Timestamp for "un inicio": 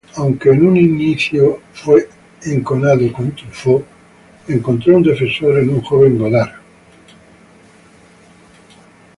0.65-1.61